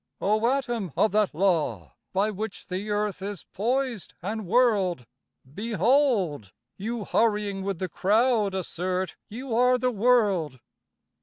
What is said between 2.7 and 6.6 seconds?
earth Is poised and whirled; Behold!